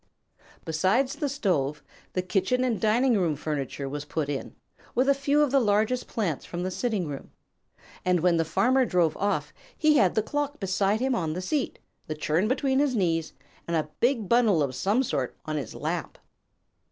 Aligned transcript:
Besides 0.65 1.17
the 1.17 1.29
stove, 1.29 1.83
the 2.13 2.23
kitchen 2.23 2.63
and 2.63 2.81
dining 2.81 3.19
room 3.19 3.35
furniture 3.35 3.87
was 3.87 4.03
put 4.03 4.29
in, 4.29 4.55
with 4.95 5.07
a 5.07 5.13
few 5.13 5.43
of 5.43 5.51
the 5.51 5.59
largest 5.59 6.07
plants 6.07 6.43
from 6.43 6.63
the 6.63 6.71
sitting 6.71 7.05
room, 7.07 7.29
and 8.03 8.21
when 8.21 8.37
the 8.37 8.43
Farmer 8.43 8.83
drove 8.83 9.15
off 9.17 9.53
he 9.77 9.97
had 9.97 10.15
the 10.15 10.23
clock 10.23 10.59
beside 10.59 11.01
him 11.01 11.13
on 11.13 11.33
the 11.33 11.39
seat, 11.41 11.77
the 12.07 12.15
churn 12.15 12.47
between 12.47 12.79
his 12.79 12.95
knees, 12.95 13.33
and 13.67 13.77
a 13.77 13.91
big 13.99 14.27
bundle 14.27 14.63
of 14.63 14.73
some 14.73 15.03
sort 15.03 15.37
on 15.45 15.55
his 15.57 15.75
lap. 15.75 16.17